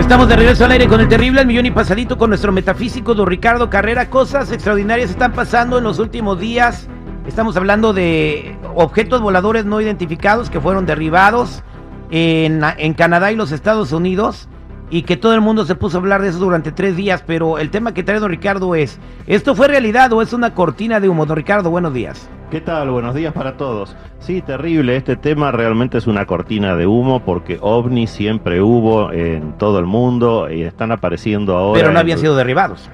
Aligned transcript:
Estamos 0.00 0.28
de 0.28 0.34
regreso 0.34 0.64
al 0.64 0.72
aire 0.72 0.88
con 0.88 1.00
el 1.00 1.08
terrible, 1.08 1.42
el 1.42 1.46
millón 1.46 1.66
y 1.66 1.70
pasadito 1.70 2.16
con 2.16 2.30
nuestro 2.30 2.52
metafísico 2.52 3.14
don 3.14 3.26
Ricardo 3.26 3.68
Carrera. 3.68 4.08
Cosas 4.08 4.50
extraordinarias 4.50 5.10
están 5.10 5.32
pasando 5.32 5.76
en 5.76 5.84
los 5.84 5.98
últimos 5.98 6.40
días. 6.40 6.88
Estamos 7.26 7.54
hablando 7.58 7.92
de 7.92 8.56
objetos 8.74 9.20
voladores 9.20 9.66
no 9.66 9.78
identificados 9.78 10.48
que 10.48 10.58
fueron 10.58 10.86
derribados 10.86 11.62
en, 12.10 12.62
en 12.78 12.94
Canadá 12.94 13.30
y 13.30 13.36
los 13.36 13.52
Estados 13.52 13.92
Unidos 13.92 14.48
y 14.90 15.02
que 15.02 15.16
todo 15.16 15.34
el 15.34 15.40
mundo 15.40 15.64
se 15.64 15.76
puso 15.76 15.96
a 15.96 16.00
hablar 16.00 16.20
de 16.20 16.28
eso 16.28 16.38
durante 16.38 16.72
tres 16.72 16.96
días, 16.96 17.22
pero 17.26 17.58
el 17.58 17.70
tema 17.70 17.94
que 17.94 18.02
trae 18.02 18.18
don 18.18 18.30
Ricardo 18.30 18.74
es, 18.74 18.98
¿esto 19.26 19.54
fue 19.54 19.68
realidad 19.68 20.12
o 20.12 20.20
es 20.20 20.32
una 20.32 20.52
cortina 20.52 21.00
de 21.00 21.08
humo? 21.08 21.26
Don 21.26 21.36
Ricardo, 21.36 21.70
buenos 21.70 21.94
días. 21.94 22.28
¿Qué 22.50 22.60
tal? 22.60 22.90
Buenos 22.90 23.14
días 23.14 23.32
para 23.32 23.56
todos. 23.56 23.94
Sí, 24.18 24.42
terrible, 24.42 24.96
este 24.96 25.14
tema 25.14 25.52
realmente 25.52 25.98
es 25.98 26.08
una 26.08 26.26
cortina 26.26 26.74
de 26.74 26.86
humo 26.86 27.20
porque 27.24 27.58
ovni 27.60 28.08
siempre 28.08 28.60
hubo 28.60 29.12
en 29.12 29.52
todo 29.56 29.78
el 29.78 29.86
mundo 29.86 30.50
y 30.50 30.62
están 30.62 30.90
apareciendo 30.90 31.56
ahora. 31.56 31.80
Pero 31.80 31.92
no 31.92 32.00
habían 32.00 32.18
sido 32.18 32.34
derribados. 32.34 32.90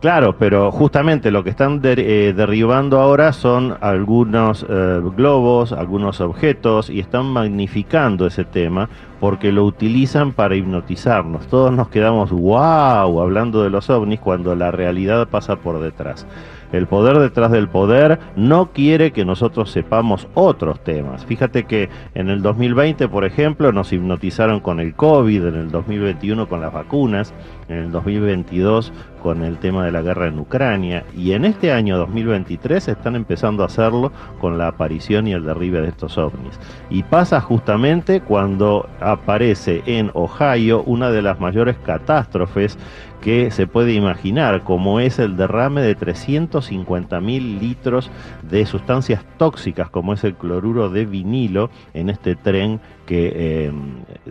Claro, 0.00 0.36
pero 0.38 0.70
justamente 0.70 1.30
lo 1.30 1.42
que 1.42 1.48
están 1.48 1.80
eh, 1.82 2.34
derribando 2.36 3.00
ahora 3.00 3.32
son 3.32 3.78
algunos 3.80 4.66
eh, 4.68 5.00
globos, 5.16 5.72
algunos 5.72 6.20
objetos 6.20 6.90
y 6.90 7.00
están 7.00 7.24
magnificando 7.26 8.26
ese 8.26 8.44
tema 8.44 8.90
porque 9.20 9.52
lo 9.52 9.64
utilizan 9.64 10.32
para 10.32 10.54
hipnotizarnos. 10.54 11.46
Todos 11.46 11.72
nos 11.72 11.88
quedamos 11.88 12.30
wow 12.30 13.20
hablando 13.22 13.62
de 13.62 13.70
los 13.70 13.88
ovnis 13.88 14.20
cuando 14.20 14.54
la 14.54 14.70
realidad 14.70 15.28
pasa 15.28 15.56
por 15.56 15.80
detrás. 15.80 16.26
El 16.72 16.86
poder 16.86 17.18
detrás 17.18 17.52
del 17.52 17.68
poder 17.68 18.18
no 18.34 18.72
quiere 18.72 19.12
que 19.12 19.24
nosotros 19.24 19.70
sepamos 19.70 20.26
otros 20.34 20.80
temas. 20.80 21.24
Fíjate 21.24 21.64
que 21.64 21.88
en 22.14 22.28
el 22.28 22.42
2020, 22.42 23.08
por 23.08 23.24
ejemplo, 23.24 23.72
nos 23.72 23.92
hipnotizaron 23.92 24.60
con 24.60 24.80
el 24.80 24.94
COVID, 24.94 25.46
en 25.46 25.54
el 25.54 25.70
2021 25.70 26.48
con 26.48 26.60
las 26.60 26.72
vacunas, 26.72 27.32
en 27.68 27.78
el 27.78 27.92
2022 27.92 28.92
con 29.22 29.42
el 29.42 29.58
tema 29.58 29.84
de 29.84 29.92
la 29.92 30.02
guerra 30.02 30.28
en 30.28 30.38
Ucrania 30.38 31.04
y 31.16 31.32
en 31.32 31.44
este 31.44 31.72
año 31.72 31.98
2023 31.98 32.88
están 32.88 33.16
empezando 33.16 33.62
a 33.62 33.66
hacerlo 33.66 34.12
con 34.40 34.56
la 34.56 34.68
aparición 34.68 35.26
y 35.26 35.32
el 35.32 35.44
derribe 35.44 35.80
de 35.80 35.88
estos 35.88 36.16
ovnis. 36.16 36.58
Y 36.90 37.02
pasa 37.02 37.40
justamente 37.40 38.20
cuando 38.20 38.88
aparece 39.00 39.82
en 39.86 40.10
Ohio 40.14 40.82
una 40.84 41.10
de 41.10 41.22
las 41.22 41.40
mayores 41.40 41.76
catástrofes 41.84 42.78
que 43.20 43.50
se 43.50 43.66
puede 43.66 43.92
imaginar, 43.94 44.62
como 44.62 45.00
es 45.00 45.18
el 45.18 45.36
derrame 45.36 45.82
de 45.82 45.96
350 45.96 47.20
mil 47.20 47.58
litros 47.58 48.10
de 48.48 48.64
sustancias 48.66 49.24
tóxicas, 49.38 49.90
como 49.90 50.12
es 50.12 50.22
el 50.22 50.34
cloruro 50.34 50.90
de 50.90 51.06
vinilo, 51.06 51.70
en 51.94 52.10
este 52.10 52.36
tren 52.36 52.80
que 53.06 53.32
eh, 53.34 53.72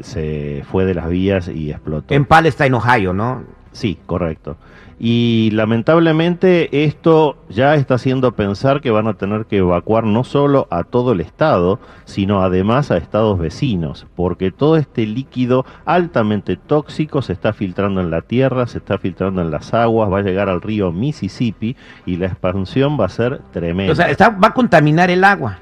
se 0.01 0.63
fue 0.69 0.85
de 0.85 0.93
las 0.93 1.09
vías 1.09 1.47
y 1.47 1.71
explotó. 1.71 2.13
En 2.13 2.25
Palestine, 2.25 2.75
Ohio, 2.75 3.13
¿no? 3.13 3.43
Sí, 3.71 3.97
correcto. 4.05 4.57
Y 4.97 5.49
lamentablemente 5.51 6.85
esto 6.85 7.35
ya 7.49 7.75
está 7.75 7.95
haciendo 7.95 8.31
pensar 8.31 8.79
que 8.79 8.91
van 8.91 9.07
a 9.07 9.15
tener 9.15 9.45
que 9.45 9.57
evacuar 9.57 10.05
no 10.05 10.23
solo 10.23 10.67
a 10.71 10.85
todo 10.85 11.11
el 11.11 11.19
estado, 11.19 11.79
sino 12.05 12.41
además 12.41 12.91
a 12.91 12.97
estados 12.97 13.37
vecinos, 13.37 14.07
porque 14.15 14.51
todo 14.51 14.77
este 14.77 15.05
líquido 15.05 15.65
altamente 15.83 16.55
tóxico 16.55 17.21
se 17.21 17.33
está 17.33 17.51
filtrando 17.51 17.99
en 17.99 18.09
la 18.09 18.21
tierra, 18.21 18.67
se 18.67 18.77
está 18.77 18.97
filtrando 18.97 19.41
en 19.41 19.51
las 19.51 19.73
aguas, 19.73 20.11
va 20.11 20.19
a 20.19 20.23
llegar 20.23 20.47
al 20.47 20.61
río 20.61 20.93
Mississippi 20.93 21.75
y 22.05 22.15
la 22.15 22.27
expansión 22.27 22.97
va 22.97 23.05
a 23.05 23.09
ser 23.09 23.41
tremenda. 23.51 23.91
O 23.91 23.95
sea, 23.95 24.29
va 24.29 24.47
a 24.47 24.53
contaminar 24.53 25.11
el 25.11 25.25
agua. 25.25 25.57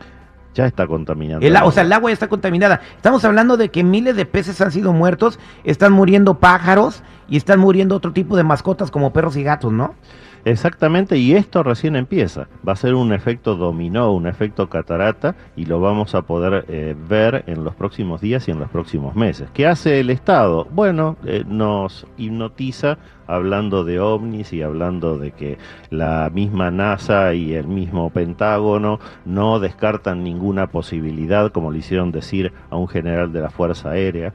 Ya 0.54 0.66
está 0.66 0.88
contaminando. 0.88 1.46
o 1.66 1.72
sea, 1.72 1.84
el 1.84 1.92
agua 1.92 2.12
ya 2.12 2.14
está 2.14 2.28
contaminada. 2.28 2.82
Estamos 2.96 3.26
hablando 3.26 3.58
de 3.58 3.70
que 3.70 3.84
miles 3.84 4.16
de 4.16 4.26
peces 4.26 4.62
han 4.62 4.72
sido 4.72 4.94
muertos, 4.94 5.40
están 5.64 5.94
muriendo 5.94 6.40
pájaros 6.40 7.04
y 7.28 7.38
están 7.38 7.60
muriendo 7.60 7.96
otro 7.96 8.14
tipo 8.14 8.38
de 8.38 8.44
mascotas 8.44 8.92
como 8.92 9.14
perros 9.14 9.36
y 9.38 9.44
gatos, 9.44 9.72
¿no? 9.72 9.96
Exactamente, 10.46 11.18
y 11.18 11.34
esto 11.34 11.64
recién 11.64 11.96
empieza. 11.96 12.48
Va 12.68 12.74
a 12.74 12.76
ser 12.76 12.96
un 12.96 13.14
efecto 13.14 13.56
dominó, 13.56 14.12
un 14.12 14.28
efecto 14.28 14.68
catarata, 14.68 15.36
y 15.56 15.66
lo 15.66 15.80
vamos 15.80 16.16
a 16.16 16.24
poder 16.24 16.66
eh, 16.68 16.96
ver 17.08 17.46
en 17.48 17.64
los 17.64 17.76
próximos 17.76 18.20
días 18.20 18.48
y 18.48 18.52
en 18.52 18.60
los 18.60 18.70
próximos 18.70 19.16
meses. 19.16 19.50
¿Qué 19.54 19.68
hace 19.68 20.02
el 20.02 20.10
Estado? 20.10 20.68
Bueno, 20.72 21.16
eh, 21.26 21.46
nos 21.48 22.06
hipnotiza 22.18 22.98
hablando 23.26 23.86
de 23.86 24.02
ovnis 24.02 24.52
y 24.52 24.62
hablando 24.62 25.18
de 25.18 25.32
que 25.32 25.58
la 25.90 26.30
misma 26.34 26.72
NASA 26.72 27.34
y 27.34 27.54
el 27.54 27.68
mismo 27.68 28.10
Pentágono 28.10 29.00
no 29.24 29.60
descartan 29.60 30.26
ninguna 30.26 30.68
posibilidad, 30.68 31.54
como 31.54 31.72
le 31.72 31.80
hicieron 31.80 32.12
decir 32.12 32.52
a 32.70 32.76
un 32.76 32.90
general 32.90 33.32
de 33.32 33.40
la 33.40 33.50
Fuerza 33.50 33.92
Aérea 33.92 34.34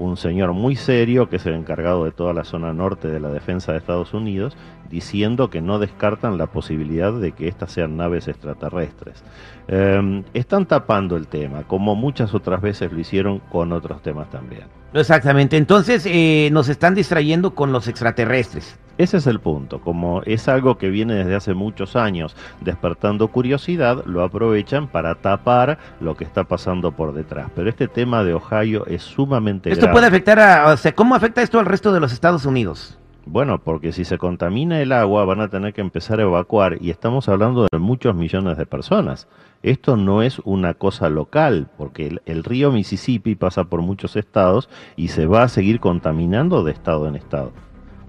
un 0.00 0.16
señor 0.16 0.54
muy 0.54 0.76
serio 0.76 1.28
que 1.28 1.36
es 1.36 1.46
el 1.46 1.54
encargado 1.54 2.04
de 2.04 2.10
toda 2.10 2.32
la 2.32 2.44
zona 2.44 2.72
norte 2.72 3.08
de 3.08 3.20
la 3.20 3.28
defensa 3.28 3.72
de 3.72 3.78
Estados 3.78 4.14
Unidos, 4.14 4.56
diciendo 4.88 5.50
que 5.50 5.60
no 5.60 5.78
descartan 5.78 6.38
la 6.38 6.46
posibilidad 6.46 7.12
de 7.12 7.32
que 7.32 7.48
estas 7.48 7.72
sean 7.72 7.96
naves 7.96 8.26
extraterrestres. 8.26 9.22
Em, 9.68 10.24
están 10.32 10.66
tapando 10.66 11.16
el 11.16 11.28
tema, 11.28 11.64
como 11.64 11.94
muchas 11.94 12.34
otras 12.34 12.60
veces 12.62 12.90
lo 12.90 12.98
hicieron 12.98 13.38
con 13.38 13.72
otros 13.72 14.02
temas 14.02 14.30
también. 14.30 14.64
Exactamente, 14.94 15.56
entonces 15.56 16.04
eh, 16.06 16.48
nos 16.50 16.68
están 16.68 16.94
distrayendo 16.94 17.54
con 17.54 17.70
los 17.70 17.86
extraterrestres. 17.86 18.78
Ese 19.00 19.16
es 19.16 19.26
el 19.26 19.40
punto, 19.40 19.80
como 19.80 20.20
es 20.26 20.46
algo 20.46 20.76
que 20.76 20.90
viene 20.90 21.14
desde 21.14 21.34
hace 21.34 21.54
muchos 21.54 21.96
años 21.96 22.36
despertando 22.60 23.28
curiosidad, 23.28 24.04
lo 24.04 24.22
aprovechan 24.22 24.88
para 24.88 25.14
tapar 25.14 25.78
lo 26.02 26.18
que 26.18 26.24
está 26.24 26.44
pasando 26.44 26.92
por 26.92 27.14
detrás. 27.14 27.50
Pero 27.54 27.70
este 27.70 27.88
tema 27.88 28.24
de 28.24 28.34
Ohio 28.34 28.84
es 28.84 29.00
sumamente 29.00 29.72
Esto 29.72 29.90
puede 29.90 30.06
afectar 30.06 30.38
a, 30.38 30.70
o 30.70 30.76
sea, 30.76 30.94
¿cómo 30.94 31.14
afecta 31.14 31.40
esto 31.40 31.58
al 31.58 31.64
resto 31.64 31.94
de 31.94 32.00
los 32.00 32.12
Estados 32.12 32.44
Unidos? 32.44 32.98
Bueno, 33.24 33.56
porque 33.64 33.92
si 33.92 34.04
se 34.04 34.18
contamina 34.18 34.82
el 34.82 34.92
agua 34.92 35.24
van 35.24 35.40
a 35.40 35.48
tener 35.48 35.72
que 35.72 35.80
empezar 35.80 36.20
a 36.20 36.24
evacuar 36.24 36.76
y 36.78 36.90
estamos 36.90 37.26
hablando 37.30 37.68
de 37.72 37.78
muchos 37.78 38.14
millones 38.14 38.58
de 38.58 38.66
personas. 38.66 39.28
Esto 39.62 39.96
no 39.96 40.22
es 40.22 40.40
una 40.40 40.74
cosa 40.74 41.08
local, 41.08 41.68
porque 41.78 42.06
el, 42.06 42.20
el, 42.26 42.44
río 42.44 42.70
Mississippi 42.70 43.34
pasa 43.34 43.64
por 43.64 43.80
muchos 43.80 44.16
estados 44.16 44.68
y 44.94 45.08
se 45.08 45.24
va 45.24 45.44
a 45.44 45.48
seguir 45.48 45.80
contaminando 45.80 46.64
de 46.64 46.72
estado 46.72 47.08
en 47.08 47.16
estado. 47.16 47.52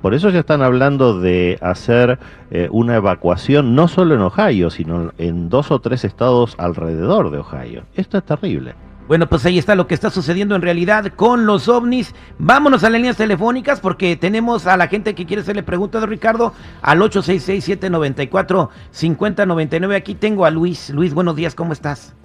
Por 0.01 0.15
eso 0.15 0.29
ya 0.29 0.39
están 0.39 0.63
hablando 0.63 1.19
de 1.19 1.59
hacer 1.61 2.17
eh, 2.49 2.67
una 2.71 2.95
evacuación 2.95 3.75
no 3.75 3.87
solo 3.87 4.15
en 4.15 4.21
Ohio, 4.21 4.71
sino 4.71 5.11
en 5.17 5.49
dos 5.49 5.71
o 5.71 5.79
tres 5.79 6.03
estados 6.03 6.55
alrededor 6.57 7.29
de 7.29 7.37
Ohio. 7.37 7.83
Esto 7.95 8.17
es 8.17 8.23
terrible. 8.23 8.73
Bueno, 9.07 9.27
pues 9.27 9.45
ahí 9.45 9.59
está 9.59 9.75
lo 9.75 9.87
que 9.87 9.93
está 9.93 10.09
sucediendo 10.09 10.55
en 10.55 10.61
realidad 10.61 11.11
con 11.15 11.45
los 11.45 11.67
ovnis. 11.67 12.15
Vámonos 12.39 12.81
a 12.83 12.89
las 12.89 12.99
líneas 12.99 13.17
telefónicas 13.17 13.81
porque 13.81 14.15
tenemos 14.15 14.67
a 14.67 14.77
la 14.77 14.87
gente 14.87 15.13
que 15.13 15.25
quiere 15.25 15.41
hacerle 15.41 15.63
preguntas 15.63 16.01
a 16.01 16.05
Ricardo 16.05 16.53
al 16.81 17.01
866-794-5099. 17.01 19.95
Aquí 19.95 20.15
tengo 20.15 20.45
a 20.45 20.49
Luis. 20.49 20.91
Luis, 20.91 21.13
buenos 21.13 21.35
días, 21.35 21.55
¿cómo 21.55 21.73
estás? 21.73 22.15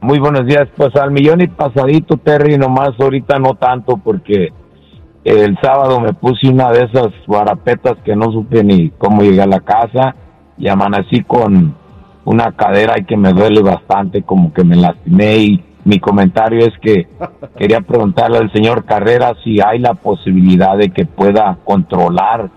Muy 0.00 0.18
buenos 0.18 0.46
días, 0.46 0.68
pues 0.76 0.94
al 0.96 1.10
millón 1.10 1.40
y 1.40 1.48
pasadito, 1.48 2.18
Terry, 2.18 2.58
nomás 2.58 2.90
ahorita 3.00 3.38
no 3.38 3.54
tanto 3.54 3.96
porque 3.96 4.52
el 5.24 5.58
sábado 5.60 6.00
me 6.00 6.12
puse 6.12 6.48
una 6.48 6.70
de 6.70 6.84
esas 6.84 7.08
barapetas 7.26 7.94
que 8.04 8.14
no 8.14 8.30
supe 8.30 8.62
ni 8.62 8.90
cómo 8.90 9.22
llegué 9.22 9.42
a 9.42 9.46
la 9.46 9.60
casa 9.60 10.14
y 10.58 10.68
amanecí 10.68 11.22
con 11.24 11.74
una 12.24 12.52
cadera 12.52 12.98
y 12.98 13.04
que 13.04 13.16
me 13.16 13.32
duele 13.32 13.62
bastante, 13.62 14.22
como 14.22 14.52
que 14.52 14.64
me 14.64 14.76
lastimé 14.76 15.36
y 15.38 15.64
mi 15.84 15.98
comentario 15.98 16.66
es 16.66 16.72
que 16.80 17.08
quería 17.58 17.80
preguntarle 17.80 18.38
al 18.38 18.52
señor 18.52 18.84
Carrera 18.84 19.34
si 19.42 19.60
hay 19.60 19.78
la 19.78 19.94
posibilidad 19.94 20.76
de 20.76 20.90
que 20.90 21.06
pueda 21.06 21.58
controlar 21.64 22.50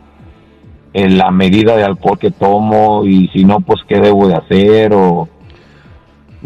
en 0.94 1.18
la 1.18 1.32
medida 1.32 1.76
de 1.76 1.84
alcohol 1.84 2.18
que 2.18 2.32
tomo 2.32 3.06
y 3.06 3.28
si 3.30 3.46
no, 3.46 3.60
pues 3.60 3.82
qué 3.88 4.00
debo 4.00 4.28
de 4.28 4.36
hacer 4.36 4.94
o 4.94 5.28